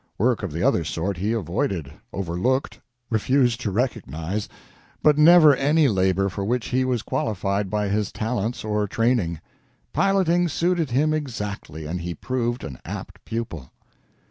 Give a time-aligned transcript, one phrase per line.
[0.17, 2.79] Work of the other sort he avoided, overlooked,
[3.11, 4.49] refused to recognize,
[5.03, 9.39] but never any labor for which he was qualified by his talents or training.
[9.93, 13.69] Piloting suited him exactly, and he proved an apt pupil.